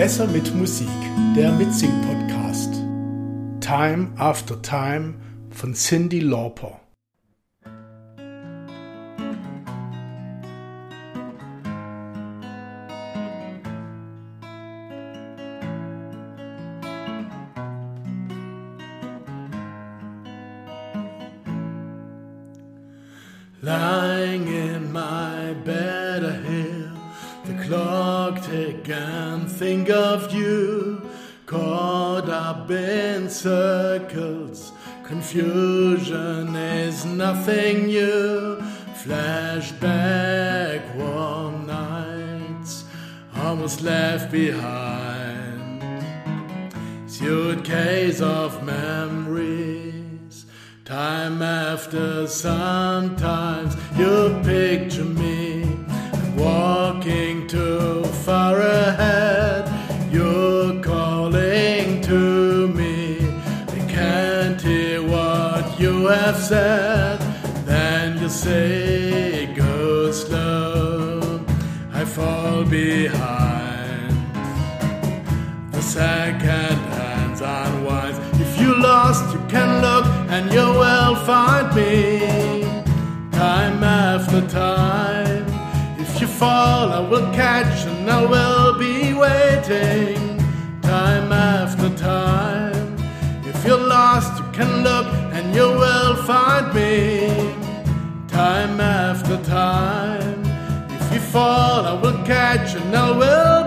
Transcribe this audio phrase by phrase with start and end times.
[0.00, 0.88] Besser mit Musik,
[1.36, 2.72] der Mitsing-Podcast.
[3.60, 5.12] Time After Time
[5.50, 6.80] von Cindy Lauper.
[23.60, 26.92] Lying in my bed, I hear
[27.44, 28.19] the clock
[28.50, 31.00] tick and think of you.
[31.46, 34.72] Caught up in circles,
[35.04, 38.56] confusion is nothing new.
[39.02, 42.84] Flashback warm nights,
[43.36, 45.82] almost left behind.
[47.06, 50.46] Suitcase of memories.
[50.84, 55.29] Time after sometimes you picture me
[60.78, 63.16] Calling to me.
[63.72, 67.18] They can't hear what you have said.
[67.66, 71.44] Then you say, Go slow.
[71.92, 74.14] I fall behind.
[75.72, 78.18] The second hands unwinds.
[78.40, 82.62] If you lost, you can look and you will find me.
[83.32, 85.44] Time after time.
[85.98, 90.19] If you fall, I will catch and I will be waiting.
[91.96, 92.96] Time.
[93.44, 97.54] If you're lost, you can look and you will find me.
[98.28, 100.42] Time after time.
[100.88, 103.59] If you fall, I will catch and I will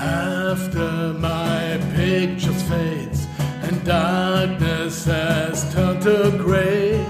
[0.00, 3.26] After my pictures fades
[3.62, 7.04] and darkness has turned to gray,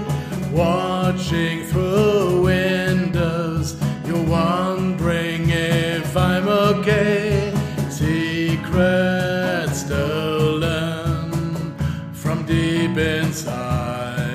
[0.51, 3.77] watching through windows,
[4.07, 7.53] you're wondering if I'm okay.
[7.91, 11.31] Secrets stolen
[12.11, 14.25] from deep inside.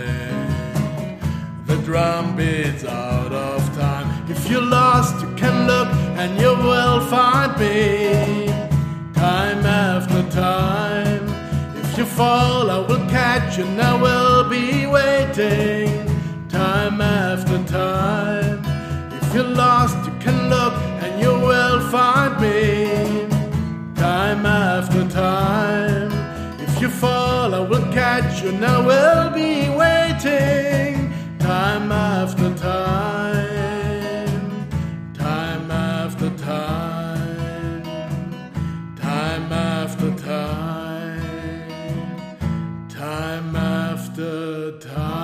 [1.66, 4.30] The drum beats out of time.
[4.30, 5.88] If you're lost, you can look
[6.18, 8.03] and you will find me.
[12.16, 16.06] Fall, I will catch you and I will be waiting.
[16.48, 18.62] Time after time.
[19.20, 23.26] If you're lost, you can look and you will find me.
[23.96, 26.12] Time after time.
[26.60, 31.12] If you fall, I will catch you and I will be waiting.
[31.38, 31.90] Time
[44.64, 45.23] the time.